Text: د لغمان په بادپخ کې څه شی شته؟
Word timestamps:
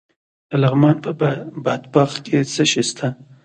د 0.49 0.51
لغمان 0.61 0.95
په 1.03 1.11
بادپخ 1.65 2.11
کې 2.25 2.37
څه 2.53 2.63
شی 2.71 2.83
شته؟ 2.89 3.07